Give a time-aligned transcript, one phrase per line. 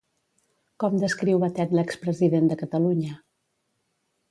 [0.83, 3.15] Com descriu Batet l'expresident de Catalunya?